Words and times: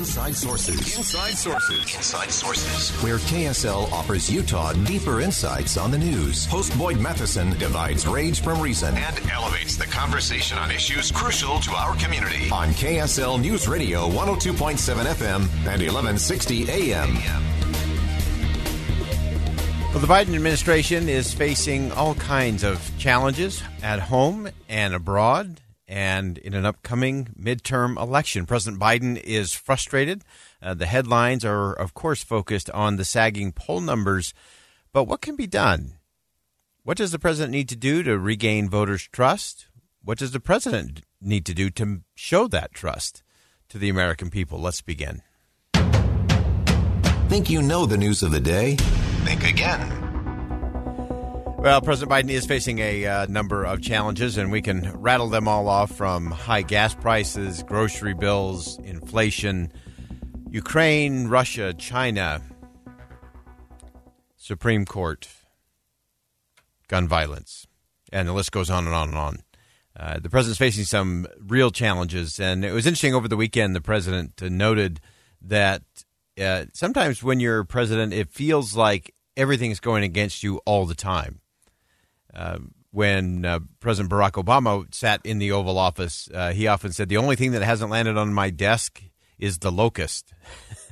Inside 0.00 0.34
Sources. 0.34 0.96
Inside 0.96 1.36
Sources. 1.36 1.94
Inside 1.94 2.30
Sources. 2.30 2.90
Where 3.02 3.18
KSL 3.18 3.92
offers 3.92 4.30
Utah 4.30 4.72
deeper 4.72 5.20
insights 5.20 5.76
on 5.76 5.90
the 5.90 5.98
news. 5.98 6.46
Host 6.46 6.76
Boyd 6.78 6.98
Matheson 6.98 7.50
divides 7.58 8.06
rage 8.06 8.40
from 8.40 8.62
reason 8.62 8.96
And 8.96 9.30
elevates 9.30 9.76
the 9.76 9.84
conversation 9.84 10.56
on 10.56 10.70
issues 10.70 11.12
crucial 11.12 11.58
to 11.60 11.72
our 11.72 11.94
community. 11.96 12.48
on 12.50 12.68
KSL 12.70 13.38
News 13.42 13.68
Radio 13.68 14.08
102.7 14.08 14.78
FM 15.04 15.42
and 15.68 15.82
1160 15.82 16.70
AM. 16.70 17.14
Well, 19.90 19.98
the 19.98 20.06
Biden 20.06 20.34
administration 20.34 21.10
is 21.10 21.34
facing 21.34 21.92
all 21.92 22.14
kinds 22.14 22.64
of 22.64 22.90
challenges 22.96 23.62
at 23.82 23.98
home 23.98 24.48
and 24.66 24.94
abroad 24.94 25.60
and 25.90 26.38
in 26.38 26.54
an 26.54 26.64
upcoming 26.64 27.26
midterm 27.38 28.00
election. 28.00 28.46
President 28.46 28.80
Biden 28.80 29.20
is 29.20 29.52
frustrated. 29.52 30.22
Uh, 30.62 30.72
the 30.72 30.86
headlines 30.86 31.44
are, 31.44 31.72
of 31.72 31.94
course, 31.94 32.22
focused 32.22 32.70
on 32.70 32.94
the 32.94 33.04
sagging 33.04 33.50
poll 33.50 33.80
numbers. 33.80 34.32
But 34.92 35.04
what 35.04 35.20
can 35.20 35.34
be 35.34 35.48
done? 35.48 35.94
What 36.84 36.96
does 36.96 37.10
the 37.10 37.18
president 37.18 37.50
need 37.50 37.68
to 37.70 37.76
do 37.76 38.04
to 38.04 38.18
regain 38.18 38.70
voters' 38.70 39.08
trust? 39.12 39.66
What 40.02 40.18
does 40.18 40.30
the 40.30 40.40
president 40.40 41.00
need 41.20 41.44
to 41.46 41.54
do 41.54 41.70
to 41.70 42.02
show 42.14 42.46
that 42.46 42.72
trust 42.72 43.24
to 43.68 43.76
the 43.76 43.88
American 43.88 44.30
people? 44.30 44.60
Let's 44.60 44.82
begin. 44.82 45.22
Think 47.28 47.50
you 47.50 47.62
know 47.62 47.84
the 47.84 47.98
news 47.98 48.22
of 48.22 48.30
the 48.30 48.40
day? 48.40 48.76
Think 49.24 49.44
again. 49.44 50.09
Well, 51.60 51.82
President 51.82 52.10
Biden 52.10 52.30
is 52.30 52.46
facing 52.46 52.78
a 52.78 53.04
uh, 53.04 53.26
number 53.26 53.64
of 53.64 53.82
challenges, 53.82 54.38
and 54.38 54.50
we 54.50 54.62
can 54.62 54.98
rattle 54.98 55.28
them 55.28 55.46
all 55.46 55.68
off 55.68 55.94
from 55.94 56.30
high 56.30 56.62
gas 56.62 56.94
prices, 56.94 57.62
grocery 57.62 58.14
bills, 58.14 58.78
inflation, 58.78 59.70
Ukraine, 60.48 61.28
Russia, 61.28 61.74
China, 61.74 62.40
Supreme 64.38 64.86
Court, 64.86 65.28
gun 66.88 67.06
violence, 67.06 67.66
and 68.10 68.26
the 68.26 68.32
list 68.32 68.52
goes 68.52 68.70
on 68.70 68.86
and 68.86 68.94
on 68.94 69.08
and 69.08 69.18
on. 69.18 69.38
Uh, 69.94 70.18
the 70.18 70.30
president's 70.30 70.58
facing 70.58 70.84
some 70.84 71.26
real 71.38 71.70
challenges, 71.70 72.40
and 72.40 72.64
it 72.64 72.72
was 72.72 72.86
interesting 72.86 73.14
over 73.14 73.28
the 73.28 73.36
weekend. 73.36 73.76
The 73.76 73.82
president 73.82 74.40
noted 74.40 74.98
that 75.42 75.82
uh, 76.40 76.64
sometimes 76.72 77.22
when 77.22 77.38
you're 77.38 77.64
president, 77.64 78.14
it 78.14 78.30
feels 78.30 78.74
like 78.74 79.14
everything's 79.36 79.78
going 79.78 80.04
against 80.04 80.42
you 80.42 80.62
all 80.64 80.86
the 80.86 80.94
time. 80.94 81.40
Uh, 82.34 82.58
when 82.92 83.44
uh, 83.44 83.60
President 83.78 84.12
Barack 84.12 84.32
Obama 84.32 84.92
sat 84.94 85.20
in 85.24 85.38
the 85.38 85.52
Oval 85.52 85.78
Office, 85.78 86.28
uh, 86.34 86.52
he 86.52 86.66
often 86.66 86.92
said, 86.92 87.08
The 87.08 87.16
only 87.16 87.36
thing 87.36 87.52
that 87.52 87.62
hasn't 87.62 87.90
landed 87.90 88.16
on 88.16 88.34
my 88.34 88.50
desk 88.50 89.02
is 89.38 89.58
the 89.58 89.72
locust. 89.72 90.32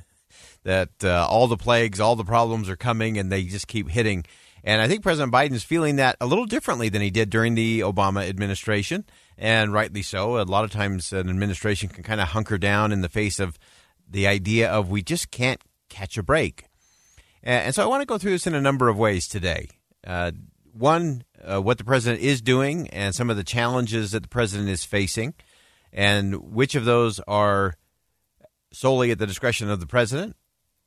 that 0.64 0.90
uh, 1.02 1.26
all 1.28 1.48
the 1.48 1.56
plagues, 1.56 2.00
all 2.00 2.16
the 2.16 2.24
problems 2.24 2.68
are 2.68 2.76
coming, 2.76 3.18
and 3.18 3.32
they 3.32 3.44
just 3.44 3.68
keep 3.68 3.88
hitting. 3.88 4.24
And 4.64 4.82
I 4.82 4.88
think 4.88 5.02
President 5.02 5.32
Biden 5.32 5.52
is 5.52 5.64
feeling 5.64 5.96
that 5.96 6.16
a 6.20 6.26
little 6.26 6.46
differently 6.46 6.88
than 6.88 7.02
he 7.02 7.10
did 7.10 7.30
during 7.30 7.54
the 7.54 7.80
Obama 7.80 8.28
administration, 8.28 9.04
and 9.36 9.72
rightly 9.72 10.02
so. 10.02 10.40
A 10.40 10.42
lot 10.42 10.64
of 10.64 10.70
times, 10.70 11.12
an 11.12 11.28
administration 11.28 11.88
can 11.88 12.04
kind 12.04 12.20
of 12.20 12.28
hunker 12.28 12.58
down 12.58 12.92
in 12.92 13.00
the 13.00 13.08
face 13.08 13.40
of 13.40 13.58
the 14.08 14.26
idea 14.26 14.70
of 14.70 14.90
we 14.90 15.02
just 15.02 15.30
can't 15.30 15.60
catch 15.88 16.18
a 16.18 16.22
break. 16.22 16.64
And 17.42 17.74
so 17.74 17.82
I 17.82 17.86
want 17.86 18.02
to 18.02 18.06
go 18.06 18.18
through 18.18 18.32
this 18.32 18.46
in 18.46 18.54
a 18.54 18.60
number 18.60 18.88
of 18.88 18.98
ways 18.98 19.28
today. 19.28 19.68
Uh, 20.06 20.32
one, 20.78 21.24
uh, 21.42 21.60
what 21.60 21.78
the 21.78 21.84
president 21.84 22.22
is 22.22 22.40
doing 22.40 22.88
and 22.88 23.14
some 23.14 23.30
of 23.30 23.36
the 23.36 23.44
challenges 23.44 24.12
that 24.12 24.22
the 24.22 24.28
president 24.28 24.68
is 24.68 24.84
facing, 24.84 25.34
and 25.92 26.52
which 26.52 26.74
of 26.74 26.84
those 26.84 27.20
are 27.20 27.74
solely 28.72 29.10
at 29.10 29.18
the 29.18 29.26
discretion 29.26 29.70
of 29.70 29.80
the 29.80 29.86
president, 29.86 30.36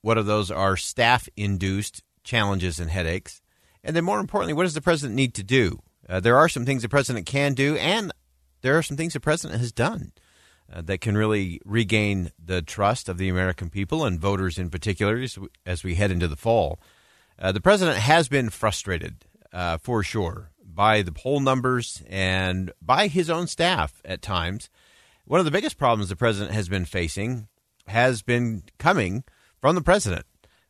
what 0.01 0.17
of 0.17 0.25
those 0.25 0.49
are 0.49 0.77
staff 0.77 1.27
induced 1.35 2.03
challenges 2.23 2.79
and 2.79 2.89
headaches, 2.91 3.41
and 3.83 3.95
then 3.95 4.03
more 4.03 4.19
importantly, 4.19 4.53
what 4.53 4.63
does 4.63 4.73
the 4.73 4.81
president 4.81 5.15
need 5.15 5.33
to 5.33 5.43
do? 5.43 5.79
Uh, 6.07 6.19
there 6.19 6.37
are 6.37 6.49
some 6.49 6.65
things 6.65 6.81
the 6.81 6.89
president 6.89 7.25
can 7.25 7.53
do, 7.53 7.75
and 7.77 8.11
there 8.61 8.77
are 8.77 8.83
some 8.83 8.97
things 8.97 9.13
the 9.13 9.19
president 9.19 9.59
has 9.59 9.71
done 9.71 10.11
uh, 10.71 10.81
that 10.81 11.01
can 11.01 11.17
really 11.17 11.59
regain 11.65 12.31
the 12.43 12.61
trust 12.61 13.09
of 13.09 13.17
the 13.17 13.29
American 13.29 13.69
people 13.69 14.05
and 14.05 14.19
voters 14.19 14.57
in 14.57 14.69
particular 14.69 15.17
as 15.17 15.37
we, 15.37 15.47
as 15.65 15.83
we 15.83 15.95
head 15.95 16.11
into 16.11 16.27
the 16.27 16.35
fall. 16.35 16.79
Uh, 17.39 17.51
the 17.51 17.61
president 17.61 17.97
has 17.97 18.27
been 18.27 18.49
frustrated, 18.49 19.25
uh, 19.53 19.77
for 19.77 20.03
sure, 20.03 20.51
by 20.63 21.01
the 21.01 21.11
poll 21.11 21.39
numbers 21.39 22.01
and 22.09 22.71
by 22.81 23.07
his 23.07 23.29
own 23.29 23.47
staff 23.47 24.01
at 24.05 24.21
times. 24.21 24.69
One 25.25 25.39
of 25.39 25.45
the 25.45 25.51
biggest 25.51 25.77
problems 25.77 26.09
the 26.09 26.15
president 26.15 26.53
has 26.53 26.69
been 26.69 26.85
facing 26.85 27.47
has 27.87 28.21
been 28.21 28.63
coming 28.77 29.23
from 29.59 29.75
the 29.75 29.81
president. 29.81 30.25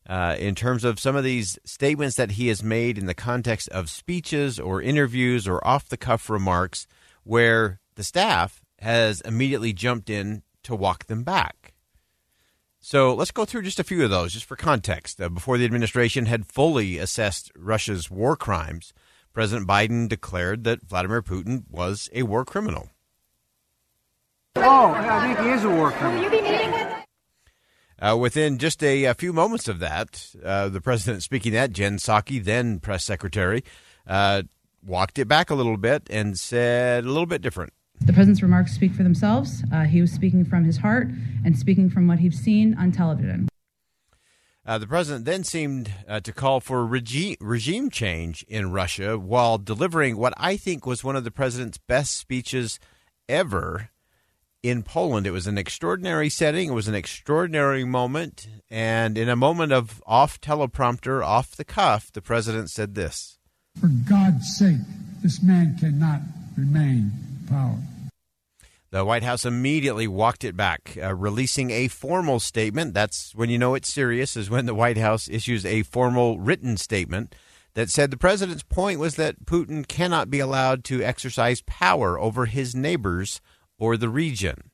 Uh, 0.10 0.36
in 0.40 0.56
terms 0.56 0.84
of 0.84 1.00
some 1.00 1.16
of 1.16 1.24
these 1.24 1.60
statements 1.64 2.16
that 2.16 2.32
he 2.32 2.48
has 2.48 2.64
made 2.64 2.98
in 2.98 3.06
the 3.06 3.14
context 3.14 3.70
of 3.70 3.90
speeches 3.90 4.60
or 4.60 4.82
interviews 4.82 5.48
or 5.48 5.66
off 5.66 5.88
the 5.88 5.96
cuff 5.96 6.30
remarks, 6.30 6.88
where 7.24 7.80
the 7.96 8.04
staff 8.04 8.62
has 8.80 9.22
immediately 9.22 9.72
jumped 9.72 10.10
in 10.10 10.42
to 10.64 10.76
walk 10.76 11.06
them 11.06 11.24
back. 11.24 11.74
So 12.84 13.14
let's 13.14 13.30
go 13.30 13.46
through 13.46 13.62
just 13.62 13.80
a 13.80 13.84
few 13.84 14.04
of 14.04 14.10
those, 14.10 14.34
just 14.34 14.46
for 14.46 14.56
context. 14.56 15.22
Uh, 15.22 15.30
before 15.30 15.60
the 15.60 15.66
administration 15.66 16.26
had 16.26 16.48
fully 16.48 16.98
assessed 16.98 17.52
Russia's 17.56 18.10
war 18.10 18.36
crimes, 18.36 18.92
President 19.34 19.68
Biden 19.68 20.10
declared 20.10 20.64
that 20.64 20.82
Vladimir 20.82 21.22
Putin 21.22 21.64
was 21.70 22.10
a 22.12 22.24
war 22.24 22.44
criminal. 22.44 22.90
Oh, 24.56 24.92
I 24.94 25.28
think 25.28 25.48
he 25.48 25.54
is 25.54 25.64
a 25.64 25.70
war 25.70 25.92
criminal. 25.92 26.92
Uh, 28.02 28.18
within 28.18 28.58
just 28.58 28.84
a, 28.84 29.06
a, 29.06 29.14
few 29.14 29.32
moments 29.32 29.68
of 29.68 29.78
that, 29.78 30.34
uh, 30.44 30.68
the 30.68 30.82
president 30.82 31.22
speaking 31.22 31.54
that, 31.54 31.72
Jen 31.72 31.98
Psaki, 31.98 32.44
then 32.44 32.80
press 32.80 33.06
secretary, 33.06 33.64
uh, 34.08 34.42
walked 34.84 35.20
it 35.20 35.28
back 35.28 35.52
a 35.52 35.56
little 35.56 35.78
bit 35.78 36.08
and 36.10 36.38
said 36.38 37.04
a 37.04 37.08
little 37.08 37.28
bit 37.28 37.44
different. 37.44 37.74
The 38.06 38.14
president's 38.14 38.42
remarks 38.42 38.74
speak 38.74 38.94
for 38.94 39.04
themselves. 39.04 39.64
Uh, 39.72 39.84
he 39.84 40.02
was 40.02 40.12
speaking 40.12 40.44
from 40.44 40.64
his 40.64 40.78
heart 40.78 41.08
and 41.46 41.58
speaking 41.58 41.90
from 41.90 42.08
what 42.08 42.20
he's 42.20 42.40
seen 42.40 42.76
on 42.78 42.92
television. 42.92 43.48
Uh, 44.66 44.78
the 44.78 44.88
president 44.88 45.26
then 45.26 45.44
seemed 45.44 45.92
uh, 46.08 46.20
to 46.20 46.32
call 46.32 46.60
for 46.60 46.86
regi- 46.86 47.38
regime 47.40 47.90
change 47.90 48.44
in 48.48 48.72
Russia 48.72 49.18
while 49.18 49.58
delivering 49.58 50.18
what 50.18 50.34
I 50.38 50.58
think 50.58 50.86
was 50.86 51.04
one 51.04 51.16
of 51.16 51.24
the 51.24 51.32
president's 51.32 51.78
best 51.78 52.16
speeches 52.16 52.80
ever 53.28 53.90
in 54.64 54.84
Poland. 54.84 55.26
It 55.26 55.32
was 55.32 55.48
an 55.48 55.58
extraordinary 55.58 56.30
setting. 56.30 56.70
It 56.70 56.76
was 56.76 56.88
an 56.88 56.96
extraordinary 56.96 57.84
moment. 57.84 58.48
And 58.70 59.18
in 59.18 59.30
a 59.30 59.36
moment 59.36 59.74
of 59.74 60.02
off 60.06 60.40
teleprompter, 60.40 61.26
off 61.26 61.56
the 61.56 61.66
cuff, 61.66 62.12
the 62.12 62.22
president 62.22 62.70
said 62.70 62.96
this 62.96 63.40
For 63.80 63.88
God's 63.88 64.58
sake, 64.58 64.78
this 65.24 65.42
man 65.42 65.76
cannot 65.80 66.22
remain 66.56 67.12
in 67.42 67.48
power. 67.48 67.78
The 68.92 69.06
White 69.06 69.24
House 69.24 69.46
immediately 69.46 70.06
walked 70.06 70.44
it 70.44 70.58
back, 70.58 70.98
uh, 71.02 71.16
releasing 71.16 71.72
a 71.72 71.88
formal 71.88 72.42
statement. 72.42 72.94
That's 72.94 73.34
when 73.34 73.50
you 73.50 73.58
know 73.58 73.74
it's 73.74 73.92
serious, 73.92 74.36
is 74.36 74.50
when 74.50 74.66
the 74.66 74.76
White 74.76 74.98
House 74.98 75.30
issues 75.30 75.66
a 75.66 75.84
formal 75.84 76.40
written 76.40 76.76
statement 76.76 77.34
that 77.74 77.90
said 77.90 78.12
the 78.12 78.18
president's 78.18 78.64
point 78.64 79.00
was 79.00 79.16
that 79.16 79.46
Putin 79.46 79.88
cannot 79.88 80.30
be 80.30 80.42
allowed 80.42 80.84
to 80.84 81.02
exercise 81.02 81.62
power 81.62 82.20
over 82.20 82.48
his 82.48 82.76
neighbors 82.76 83.40
or 83.80 83.96
the 83.96 84.10
region. 84.10 84.72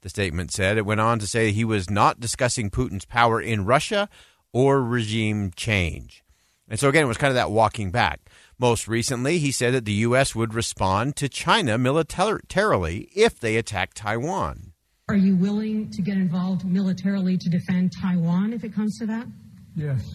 The 0.00 0.08
statement 0.08 0.50
said 0.50 0.76
it 0.76 0.84
went 0.84 1.00
on 1.00 1.20
to 1.20 1.28
say 1.28 1.52
he 1.52 1.64
was 1.64 1.88
not 1.88 2.18
discussing 2.18 2.68
Putin's 2.68 3.04
power 3.04 3.40
in 3.40 3.64
Russia 3.64 4.08
or 4.52 4.82
regime 4.82 5.52
change. 5.54 6.24
And 6.68 6.80
so, 6.80 6.88
again, 6.88 7.04
it 7.04 7.08
was 7.08 7.16
kind 7.16 7.30
of 7.30 7.36
that 7.36 7.52
walking 7.52 7.92
back. 7.92 8.28
Most 8.58 8.86
recently, 8.86 9.38
he 9.38 9.50
said 9.50 9.74
that 9.74 9.84
the 9.84 9.92
U.S. 9.92 10.34
would 10.34 10.54
respond 10.54 11.16
to 11.16 11.28
China 11.28 11.78
militarily 11.78 13.08
if 13.14 13.40
they 13.40 13.56
attack 13.56 13.94
Taiwan. 13.94 14.72
Are 15.08 15.16
you 15.16 15.36
willing 15.36 15.90
to 15.90 16.02
get 16.02 16.16
involved 16.16 16.64
militarily 16.64 17.36
to 17.36 17.50
defend 17.50 17.92
Taiwan 18.00 18.52
if 18.52 18.62
it 18.64 18.72
comes 18.74 18.98
to 18.98 19.06
that? 19.06 19.26
Yes. 19.74 20.14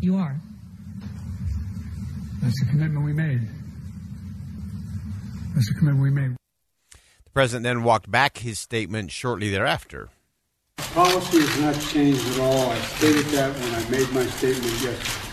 You 0.00 0.16
are. 0.16 0.40
That's 2.42 2.58
the 2.60 2.70
commitment 2.70 3.04
we 3.04 3.12
made. 3.12 3.48
That's 5.54 5.68
the 5.68 5.74
commitment 5.78 6.02
we 6.02 6.10
made. 6.10 6.36
The 7.24 7.30
president 7.32 7.64
then 7.64 7.82
walked 7.82 8.10
back 8.10 8.38
his 8.38 8.58
statement 8.58 9.10
shortly 9.10 9.50
thereafter. 9.50 10.10
Policy 10.76 11.40
has 11.40 11.60
not 11.60 11.80
changed 11.80 12.26
at 12.32 12.40
all. 12.40 12.70
I 12.70 12.78
stated 12.78 13.26
that 13.26 13.54
when 13.54 13.74
I 13.74 13.88
made 13.90 14.10
my 14.12 14.24
statement 14.26 14.72
yesterday. 14.82 15.29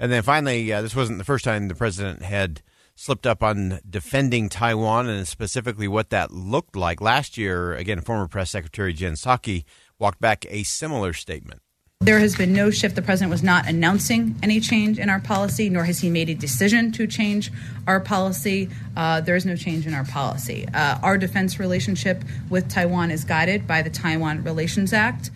And 0.00 0.10
then 0.10 0.22
finally, 0.22 0.72
uh, 0.72 0.80
this 0.80 0.96
wasn't 0.96 1.18
the 1.18 1.24
first 1.24 1.44
time 1.44 1.68
the 1.68 1.74
president 1.74 2.22
had 2.22 2.62
slipped 2.96 3.26
up 3.26 3.42
on 3.42 3.80
defending 3.88 4.48
Taiwan 4.48 5.10
and 5.10 5.28
specifically 5.28 5.86
what 5.86 6.08
that 6.08 6.32
looked 6.32 6.74
like. 6.74 7.02
Last 7.02 7.36
year, 7.36 7.74
again, 7.74 8.00
former 8.00 8.26
press 8.26 8.50
secretary 8.50 8.94
Jen 8.94 9.12
Psaki 9.12 9.64
walked 9.98 10.18
back 10.18 10.46
a 10.48 10.62
similar 10.62 11.12
statement. 11.12 11.60
There 12.00 12.18
has 12.18 12.34
been 12.34 12.54
no 12.54 12.70
shift. 12.70 12.96
The 12.96 13.02
president 13.02 13.30
was 13.30 13.42
not 13.42 13.68
announcing 13.68 14.34
any 14.42 14.58
change 14.58 14.98
in 14.98 15.10
our 15.10 15.20
policy, 15.20 15.68
nor 15.68 15.84
has 15.84 15.98
he 15.98 16.08
made 16.08 16.30
a 16.30 16.34
decision 16.34 16.92
to 16.92 17.06
change 17.06 17.52
our 17.86 18.00
policy. 18.00 18.70
Uh, 18.96 19.20
there 19.20 19.36
is 19.36 19.44
no 19.44 19.54
change 19.54 19.86
in 19.86 19.92
our 19.92 20.04
policy. 20.04 20.66
Uh, 20.72 20.98
our 21.02 21.18
defense 21.18 21.60
relationship 21.60 22.24
with 22.48 22.70
Taiwan 22.70 23.10
is 23.10 23.24
guided 23.24 23.66
by 23.66 23.82
the 23.82 23.90
Taiwan 23.90 24.42
Relations 24.44 24.94
Act. 24.94 25.30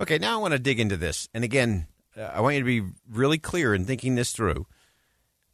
Okay, 0.00 0.18
now 0.18 0.38
I 0.38 0.40
want 0.40 0.54
to 0.54 0.58
dig 0.58 0.80
into 0.80 0.96
this. 0.96 1.28
And 1.32 1.44
again, 1.44 1.86
Uh, 2.20 2.30
I 2.34 2.40
want 2.40 2.56
you 2.56 2.60
to 2.60 2.82
be 2.82 2.92
really 3.08 3.38
clear 3.38 3.74
in 3.74 3.84
thinking 3.84 4.14
this 4.14 4.32
through. 4.32 4.66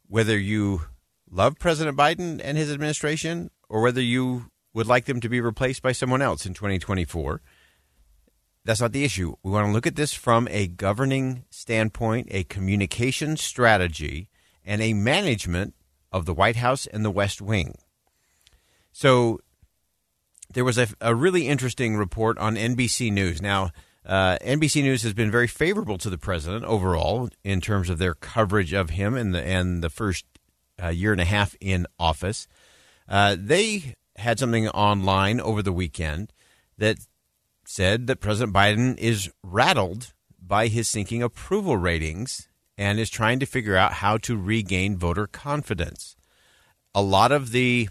Whether 0.07 0.37
you 0.37 0.81
love 1.29 1.59
President 1.59 1.97
Biden 1.97 2.41
and 2.43 2.57
his 2.57 2.71
administration, 2.71 3.51
or 3.69 3.81
whether 3.81 4.01
you 4.01 4.51
would 4.73 4.87
like 4.87 5.05
them 5.05 5.19
to 5.21 5.29
be 5.29 5.41
replaced 5.41 5.81
by 5.81 5.91
someone 5.91 6.21
else 6.21 6.45
in 6.45 6.53
2024 6.53 7.41
that's 8.67 8.81
not 8.81 8.91
the 8.91 9.05
issue. 9.05 9.33
We 9.43 9.51
want 9.51 9.65
to 9.67 9.71
look 9.71 9.87
at 9.87 9.95
this 9.95 10.13
from 10.13 10.45
a 10.51 10.67
governing 10.67 11.45
standpoint, 11.49 12.27
a 12.31 12.43
communication 12.43 13.37
strategy, 13.37 14.29
and 14.65 14.81
a 14.81 14.91
management 14.91 15.73
of 16.11 16.25
the 16.25 16.33
White 16.33 16.57
House 16.57 16.85
and 16.85 17.05
the 17.05 17.09
West 17.09 17.41
Wing. 17.41 17.75
So 18.91 19.39
there 20.53 20.65
was 20.65 20.77
a, 20.77 20.89
a 20.99 21.15
really 21.15 21.47
interesting 21.47 21.95
report 21.95 22.37
on 22.39 22.57
NBC 22.57 23.09
News. 23.09 23.41
Now, 23.41 23.71
uh, 24.07 24.37
NBC 24.41 24.81
News 24.83 25.03
has 25.03 25.13
been 25.13 25.29
very 25.29 25.47
favorable 25.47 25.97
to 25.97 26.09
the 26.09 26.17
president 26.17 26.63
overall 26.63 27.29
in 27.43 27.59
terms 27.59 27.89
of 27.89 27.97
their 27.97 28.13
coverage 28.13 28.71
of 28.71 28.91
him 28.91 29.15
and 29.15 29.35
the 29.35 29.43
and 29.43 29.83
the 29.83 29.89
first 29.89 30.25
uh, 30.81 30.87
year 30.87 31.11
and 31.11 31.19
a 31.19 31.25
half 31.25 31.55
in 31.59 31.85
office. 31.99 32.47
Uh, 33.09 33.35
they 33.37 33.95
had 34.15 34.39
something 34.39 34.67
online 34.69 35.41
over 35.41 35.61
the 35.61 35.73
weekend 35.73 36.31
that 36.77 36.97
said 37.65 38.07
that 38.07 38.21
President 38.21 38.55
Biden 38.55 38.97
is 38.97 39.29
rattled 39.43 40.13
by 40.41 40.67
his 40.67 40.87
sinking 40.87 41.21
approval 41.21 41.75
ratings 41.75 42.47
and 42.77 42.99
is 42.99 43.09
trying 43.09 43.39
to 43.39 43.45
figure 43.45 43.75
out 43.75 43.93
how 43.93 44.17
to 44.17 44.37
regain 44.37 44.97
voter 44.97 45.27
confidence. 45.27 46.15
A 46.95 47.01
lot 47.01 47.33
of 47.33 47.51
the 47.51 47.89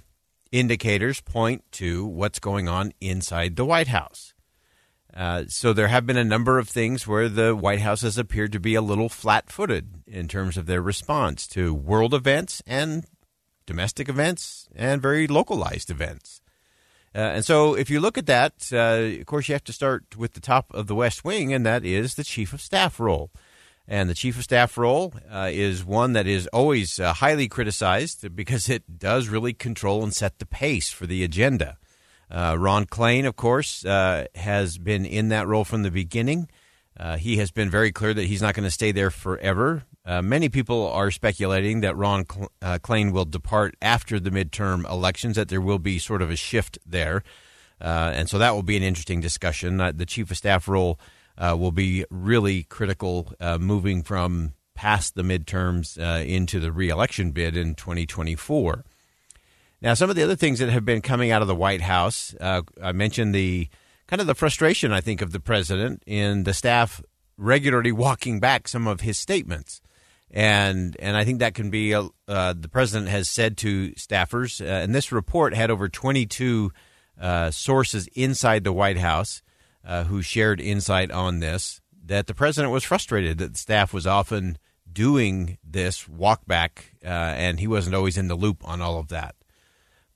indicators 0.50 1.20
point 1.20 1.62
to 1.72 2.06
what's 2.06 2.38
going 2.38 2.68
on 2.68 2.92
inside 3.00 3.56
the 3.56 3.66
White 3.66 3.88
House. 3.88 4.32
Uh, 5.16 5.44
so 5.48 5.72
there 5.72 5.88
have 5.88 6.04
been 6.04 6.18
a 6.18 6.24
number 6.24 6.58
of 6.58 6.68
things 6.68 7.06
where 7.06 7.26
the 7.26 7.56
White 7.56 7.80
House 7.80 8.02
has 8.02 8.18
appeared 8.18 8.52
to 8.52 8.60
be 8.60 8.74
a 8.74 8.82
little 8.82 9.08
flat 9.08 9.50
footed 9.50 10.02
in 10.06 10.28
terms 10.28 10.58
of 10.58 10.66
their 10.66 10.82
response 10.82 11.46
to 11.48 11.72
world 11.72 12.12
events 12.12 12.62
and 12.66 13.06
domestic 13.64 14.10
events 14.10 14.68
and 14.76 15.00
very 15.00 15.26
localized 15.26 15.88
events. 15.90 16.42
Uh, 17.14 17.32
and 17.36 17.46
so, 17.46 17.72
if 17.72 17.88
you 17.88 17.98
look 17.98 18.18
at 18.18 18.26
that, 18.26 18.68
uh, 18.74 19.18
of 19.18 19.24
course, 19.24 19.48
you 19.48 19.54
have 19.54 19.64
to 19.64 19.72
start 19.72 20.18
with 20.18 20.34
the 20.34 20.40
top 20.40 20.66
of 20.74 20.86
the 20.86 20.94
West 20.94 21.24
Wing, 21.24 21.50
and 21.50 21.64
that 21.64 21.82
is 21.82 22.14
the 22.14 22.24
chief 22.24 22.52
of 22.52 22.60
staff 22.60 23.00
role. 23.00 23.30
And 23.88 24.10
the 24.10 24.14
chief 24.14 24.36
of 24.36 24.44
staff 24.44 24.76
role 24.76 25.14
uh, 25.30 25.48
is 25.50 25.82
one 25.82 26.12
that 26.12 26.26
is 26.26 26.46
always 26.48 27.00
uh, 27.00 27.14
highly 27.14 27.48
criticized 27.48 28.36
because 28.36 28.68
it 28.68 28.98
does 28.98 29.28
really 29.28 29.54
control 29.54 30.02
and 30.02 30.12
set 30.12 30.40
the 30.40 30.46
pace 30.46 30.90
for 30.90 31.06
the 31.06 31.24
agenda. 31.24 31.78
Uh, 32.30 32.56
Ron 32.58 32.86
Klain, 32.86 33.26
of 33.26 33.36
course, 33.36 33.84
uh, 33.84 34.26
has 34.34 34.78
been 34.78 35.06
in 35.06 35.28
that 35.28 35.46
role 35.46 35.64
from 35.64 35.82
the 35.82 35.90
beginning. 35.90 36.48
he 37.18 37.36
has 37.36 37.50
been 37.50 37.70
very 37.70 37.92
clear 37.92 38.14
that 38.14 38.24
he's 38.24 38.42
not 38.42 38.54
going 38.54 38.64
to 38.64 38.70
stay 38.70 38.92
there 38.92 39.10
forever. 39.10 39.84
Uh, 40.06 40.22
many 40.22 40.48
people 40.48 40.86
are 40.86 41.10
speculating 41.10 41.80
that 41.80 41.96
Ron 41.96 42.24
Cl- 42.30 42.52
uh, 42.62 42.78
Klain 42.80 43.12
will 43.12 43.24
depart 43.24 43.74
after 43.82 44.20
the 44.20 44.30
midterm 44.30 44.88
elections, 44.88 45.34
that 45.34 45.48
there 45.48 45.60
will 45.60 45.80
be 45.80 45.98
sort 45.98 46.22
of 46.22 46.30
a 46.30 46.36
shift 46.36 46.78
there. 46.86 47.24
Uh, 47.80 48.12
and 48.14 48.30
so 48.30 48.38
that 48.38 48.54
will 48.54 48.62
be 48.62 48.76
an 48.76 48.84
interesting 48.84 49.20
discussion. 49.20 49.80
Uh, 49.80 49.90
the 49.92 50.06
chief 50.06 50.30
of 50.30 50.36
staff 50.36 50.68
role 50.68 51.00
uh, 51.36 51.56
will 51.58 51.72
be 51.72 52.04
really 52.08 52.62
critical 52.62 53.32
uh, 53.40 53.58
moving 53.58 54.04
from 54.04 54.52
past 54.76 55.16
the 55.16 55.22
midterms 55.22 55.98
into 56.24 56.60
the 56.60 56.70
reelection 56.70 57.32
bid 57.32 57.56
in 57.56 57.74
2024. 57.74 58.84
Now, 59.82 59.94
some 59.94 60.10
of 60.10 60.16
the 60.16 60.22
other 60.22 60.36
things 60.36 60.58
that 60.58 60.70
have 60.70 60.84
been 60.84 61.02
coming 61.02 61.30
out 61.30 61.42
of 61.42 61.48
the 61.48 61.54
White 61.54 61.82
House, 61.82 62.34
I 62.40 62.92
mentioned 62.92 63.34
the 63.34 63.68
kind 64.06 64.20
of 64.20 64.26
the 64.26 64.34
frustration, 64.34 64.92
I 64.92 65.00
think, 65.00 65.20
of 65.20 65.32
the 65.32 65.40
president 65.40 66.02
in 66.06 66.44
the 66.44 66.54
staff 66.54 67.02
regularly 67.36 67.92
walking 67.92 68.40
back 68.40 68.68
some 68.68 68.86
of 68.86 69.02
his 69.02 69.18
statements 69.18 69.80
and 70.30 70.96
and 70.98 71.16
I 71.16 71.24
think 71.24 71.38
that 71.38 71.54
can 71.54 71.70
be 71.70 71.94
uh, 71.94 72.08
the 72.26 72.68
president 72.70 73.08
has 73.08 73.28
said 73.28 73.56
to 73.58 73.90
staffers, 73.92 74.60
uh, 74.60 74.68
and 74.68 74.94
this 74.94 75.12
report 75.12 75.54
had 75.54 75.70
over 75.70 75.88
22 75.88 76.72
uh, 77.20 77.50
sources 77.50 78.08
inside 78.14 78.64
the 78.64 78.72
White 78.72 78.98
House 78.98 79.42
uh, 79.84 80.04
who 80.04 80.22
shared 80.22 80.60
insight 80.60 81.10
on 81.10 81.40
this. 81.40 81.80
That 82.04 82.26
the 82.26 82.34
president 82.34 82.72
was 82.72 82.84
frustrated 82.84 83.38
that 83.38 83.52
the 83.54 83.58
staff 83.58 83.92
was 83.92 84.06
often 84.06 84.58
doing 84.92 85.58
this 85.64 86.08
walk 86.08 86.46
back, 86.46 86.92
uh, 87.04 87.08
and 87.08 87.58
he 87.58 87.66
wasn't 87.66 87.96
always 87.96 88.16
in 88.16 88.28
the 88.28 88.36
loop 88.36 88.66
on 88.66 88.80
all 88.80 88.98
of 88.98 89.08
that. 89.08 89.34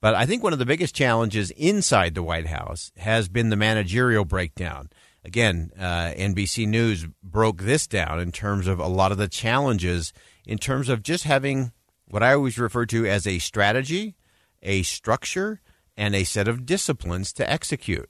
But 0.01 0.15
I 0.15 0.25
think 0.25 0.43
one 0.43 0.53
of 0.53 0.59
the 0.59 0.65
biggest 0.65 0.95
challenges 0.95 1.51
inside 1.51 2.15
the 2.15 2.23
White 2.23 2.47
House 2.47 2.91
has 2.97 3.29
been 3.29 3.49
the 3.49 3.55
managerial 3.55 4.25
breakdown 4.25 4.89
again, 5.23 5.71
uh, 5.77 6.13
NBC 6.15 6.67
News 6.67 7.07
broke 7.23 7.61
this 7.61 7.87
down 7.87 8.19
in 8.19 8.31
terms 8.31 8.67
of 8.67 8.79
a 8.79 8.87
lot 8.87 9.11
of 9.11 9.17
the 9.17 9.27
challenges 9.27 10.13
in 10.45 10.57
terms 10.57 10.89
of 10.89 11.03
just 11.03 11.23
having 11.23 11.71
what 12.05 12.23
I 12.23 12.33
always 12.33 12.57
refer 12.57 12.85
to 12.87 13.05
as 13.05 13.25
a 13.25 13.39
strategy, 13.39 14.15
a 14.61 14.83
structure, 14.83 15.61
and 15.95 16.15
a 16.15 16.23
set 16.23 16.47
of 16.47 16.65
disciplines 16.65 17.31
to 17.33 17.49
execute. 17.49 18.09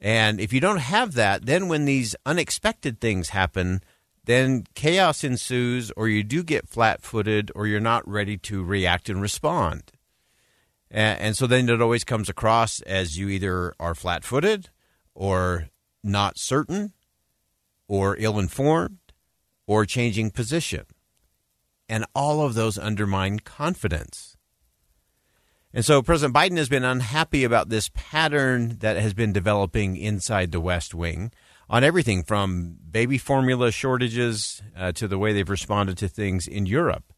And 0.00 0.40
if 0.40 0.52
you 0.52 0.60
don't 0.60 0.78
have 0.78 1.14
that, 1.14 1.46
then 1.46 1.68
when 1.68 1.84
these 1.84 2.14
unexpected 2.24 3.00
things 3.00 3.30
happen, 3.30 3.82
then 4.24 4.64
chaos 4.74 5.24
ensues, 5.24 5.90
or 5.96 6.08
you 6.08 6.22
do 6.22 6.44
get 6.44 6.68
flat 6.68 7.02
footed, 7.02 7.50
or 7.54 7.66
you're 7.66 7.80
not 7.80 8.06
ready 8.08 8.36
to 8.36 8.62
react 8.62 9.08
and 9.08 9.20
respond. 9.20 9.90
And, 10.90 11.20
and 11.20 11.36
so 11.36 11.46
then 11.46 11.68
it 11.68 11.82
always 11.82 12.04
comes 12.04 12.28
across 12.28 12.80
as 12.82 13.18
you 13.18 13.28
either 13.28 13.74
are 13.78 13.94
flat 13.94 14.24
footed 14.24 14.70
or 15.14 15.68
not 16.02 16.38
certain 16.38 16.92
or 17.86 18.16
ill 18.18 18.38
informed 18.38 18.98
or 19.66 19.84
changing 19.84 20.30
position. 20.30 20.84
And 21.88 22.04
all 22.14 22.42
of 22.42 22.54
those 22.54 22.78
undermine 22.78 23.40
confidence. 23.40 24.36
And 25.72 25.84
so 25.84 26.02
President 26.02 26.34
Biden 26.34 26.56
has 26.56 26.68
been 26.68 26.84
unhappy 26.84 27.44
about 27.44 27.68
this 27.68 27.90
pattern 27.94 28.78
that 28.80 28.96
has 28.96 29.14
been 29.14 29.32
developing 29.32 29.96
inside 29.96 30.50
the 30.50 30.60
West 30.60 30.94
Wing 30.94 31.30
on 31.68 31.84
everything 31.84 32.22
from 32.22 32.76
baby 32.90 33.18
formula 33.18 33.70
shortages 33.70 34.62
uh, 34.76 34.92
to 34.92 35.06
the 35.06 35.18
way 35.18 35.32
they've 35.32 35.48
responded 35.48 35.98
to 35.98 36.08
things 36.08 36.46
in 36.46 36.66
Europe. 36.66 37.12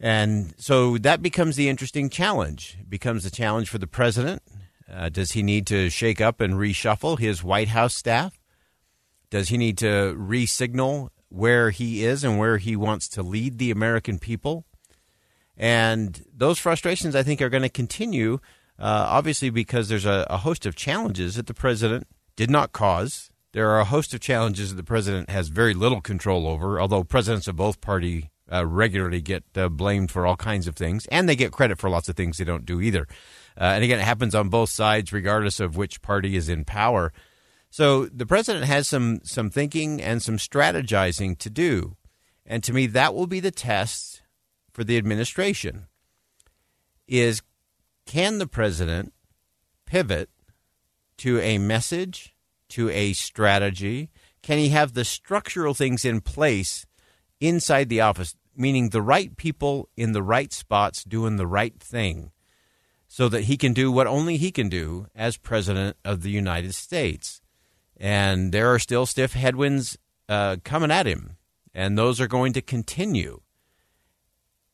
And 0.00 0.54
so 0.58 0.96
that 0.98 1.22
becomes 1.22 1.56
the 1.56 1.68
interesting 1.68 2.08
challenge. 2.08 2.76
It 2.80 2.88
becomes 2.88 3.24
a 3.24 3.30
challenge 3.30 3.68
for 3.68 3.78
the 3.78 3.86
president 3.86 4.42
uh, 4.92 5.08
does 5.08 5.32
he 5.32 5.42
need 5.42 5.66
to 5.66 5.90
shake 5.90 6.20
up 6.20 6.40
and 6.40 6.54
reshuffle 6.54 7.18
his 7.18 7.44
White 7.44 7.68
House 7.68 7.94
staff? 7.94 8.38
Does 9.30 9.48
he 9.48 9.58
need 9.58 9.76
to 9.78 10.14
re-signal 10.16 11.12
where 11.28 11.70
he 11.70 12.04
is 12.04 12.24
and 12.24 12.38
where 12.38 12.56
he 12.56 12.74
wants 12.74 13.08
to 13.10 13.22
lead 13.22 13.58
the 13.58 13.70
American 13.70 14.18
people? 14.18 14.64
And 15.56 16.24
those 16.34 16.58
frustrations, 16.58 17.14
I 17.14 17.22
think, 17.22 17.42
are 17.42 17.50
going 17.50 17.64
to 17.64 17.68
continue, 17.68 18.38
uh, 18.78 19.06
obviously, 19.08 19.50
because 19.50 19.88
there's 19.88 20.06
a, 20.06 20.26
a 20.30 20.38
host 20.38 20.64
of 20.64 20.76
challenges 20.76 21.34
that 21.34 21.46
the 21.46 21.54
president 21.54 22.06
did 22.36 22.48
not 22.48 22.72
cause. 22.72 23.30
There 23.52 23.68
are 23.70 23.80
a 23.80 23.84
host 23.84 24.14
of 24.14 24.20
challenges 24.20 24.70
that 24.70 24.76
the 24.76 24.84
president 24.84 25.28
has 25.28 25.48
very 25.48 25.74
little 25.74 26.00
control 26.00 26.46
over, 26.46 26.80
although 26.80 27.04
presidents 27.04 27.48
of 27.48 27.56
both 27.56 27.80
party 27.80 28.30
uh, 28.52 28.66
regularly 28.66 29.20
get 29.20 29.44
uh, 29.56 29.68
blamed 29.68 30.10
for 30.10 30.26
all 30.26 30.36
kinds 30.36 30.66
of 30.66 30.76
things, 30.76 31.06
and 31.06 31.28
they 31.28 31.36
get 31.36 31.52
credit 31.52 31.78
for 31.78 31.90
lots 31.90 32.08
of 32.08 32.16
things 32.16 32.38
they 32.38 32.44
don't 32.44 32.66
do 32.66 32.80
either. 32.80 33.06
Uh, 33.60 33.64
and 33.64 33.84
again, 33.84 33.98
it 33.98 34.04
happens 34.04 34.34
on 34.34 34.48
both 34.48 34.70
sides, 34.70 35.12
regardless 35.12 35.60
of 35.60 35.76
which 35.76 36.02
party 36.02 36.36
is 36.36 36.48
in 36.48 36.64
power. 36.64 37.12
So 37.70 38.06
the 38.06 38.26
president 38.26 38.64
has 38.64 38.88
some 38.88 39.20
some 39.24 39.50
thinking 39.50 40.00
and 40.00 40.22
some 40.22 40.38
strategizing 40.38 41.36
to 41.38 41.50
do, 41.50 41.96
and 42.46 42.62
to 42.64 42.72
me, 42.72 42.86
that 42.86 43.14
will 43.14 43.26
be 43.26 43.40
the 43.40 43.50
test 43.50 44.22
for 44.72 44.84
the 44.84 44.96
administration. 44.96 45.86
Is 47.06 47.42
can 48.06 48.38
the 48.38 48.46
president 48.46 49.12
pivot 49.84 50.30
to 51.18 51.40
a 51.40 51.58
message, 51.58 52.34
to 52.70 52.88
a 52.90 53.12
strategy? 53.12 54.10
Can 54.42 54.58
he 54.58 54.70
have 54.70 54.94
the 54.94 55.04
structural 55.04 55.74
things 55.74 56.04
in 56.04 56.20
place 56.20 56.86
inside 57.40 57.88
the 57.88 58.00
office, 58.00 58.34
meaning 58.56 58.90
the 58.90 59.02
right 59.02 59.36
people 59.36 59.88
in 59.96 60.12
the 60.12 60.22
right 60.22 60.52
spots 60.52 61.04
doing 61.04 61.36
the 61.36 61.46
right 61.46 61.78
thing? 61.78 62.32
so 63.08 63.28
that 63.30 63.44
he 63.44 63.56
can 63.56 63.72
do 63.72 63.90
what 63.90 64.06
only 64.06 64.36
he 64.36 64.52
can 64.52 64.68
do 64.68 65.06
as 65.14 65.38
president 65.38 65.96
of 66.04 66.22
the 66.22 66.30
United 66.30 66.74
States. 66.74 67.40
And 67.96 68.52
there 68.52 68.72
are 68.72 68.78
still 68.78 69.06
stiff 69.06 69.32
headwinds 69.32 69.98
uh, 70.28 70.58
coming 70.62 70.90
at 70.90 71.06
him, 71.06 71.38
and 71.74 71.96
those 71.96 72.20
are 72.20 72.28
going 72.28 72.52
to 72.52 72.62
continue. 72.62 73.40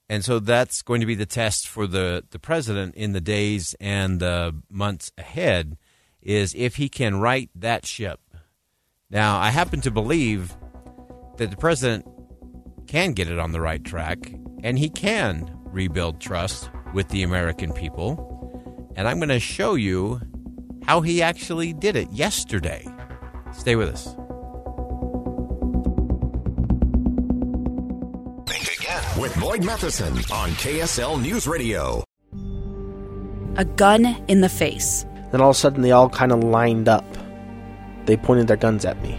And 0.08 0.24
so 0.24 0.40
that's 0.40 0.82
going 0.82 1.00
to 1.00 1.06
be 1.06 1.14
the 1.14 1.24
test 1.24 1.68
for 1.68 1.86
the, 1.86 2.24
the 2.30 2.38
president 2.38 2.96
in 2.96 3.12
the 3.12 3.20
days 3.20 3.74
and 3.80 4.20
the 4.20 4.54
months 4.68 5.12
ahead 5.16 5.78
is 6.20 6.54
if 6.54 6.76
he 6.76 6.88
can 6.88 7.20
right 7.20 7.48
that 7.54 7.86
ship. 7.86 8.20
Now, 9.08 9.38
I 9.38 9.50
happen 9.50 9.80
to 9.82 9.90
believe 9.90 10.54
that 11.36 11.50
the 11.50 11.56
president 11.56 12.06
can 12.84 13.12
get 13.12 13.28
it 13.28 13.38
on 13.38 13.52
the 13.52 13.60
right 13.60 13.82
track 13.82 14.32
and 14.62 14.78
he 14.78 14.88
can 14.88 15.50
rebuild 15.64 16.20
trust 16.20 16.70
with 16.92 17.08
the 17.08 17.22
American 17.22 17.72
people. 17.72 18.92
And 18.96 19.08
I'm 19.08 19.18
going 19.18 19.28
to 19.28 19.40
show 19.40 19.74
you 19.74 20.20
how 20.86 21.00
he 21.00 21.22
actually 21.22 21.72
did 21.72 21.96
it 21.96 22.10
yesterday. 22.12 22.86
Stay 23.52 23.76
with 23.76 23.88
us. 23.88 24.04
Think 28.46 28.78
again 28.78 29.20
with 29.20 29.38
Boyd 29.40 29.64
Matheson 29.64 30.12
on 30.32 30.50
KSL 30.50 31.20
News 31.20 31.46
Radio. 31.46 32.04
A 33.56 33.64
gun 33.64 34.06
in 34.28 34.40
the 34.40 34.48
face. 34.48 35.04
Then 35.30 35.40
all 35.40 35.50
of 35.50 35.56
a 35.56 35.58
sudden, 35.58 35.82
they 35.82 35.92
all 35.92 36.08
kind 36.08 36.32
of 36.32 36.42
lined 36.42 36.88
up. 36.88 37.04
They 38.06 38.16
pointed 38.16 38.48
their 38.48 38.56
guns 38.56 38.84
at 38.84 39.00
me. 39.02 39.18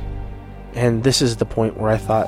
And 0.73 1.03
this 1.03 1.21
is 1.21 1.37
the 1.37 1.45
point 1.45 1.77
where 1.77 1.89
I 1.89 1.97
thought, 1.97 2.27